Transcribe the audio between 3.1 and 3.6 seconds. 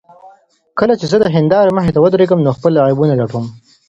لټوم.